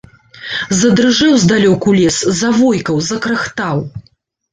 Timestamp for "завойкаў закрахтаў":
2.39-3.85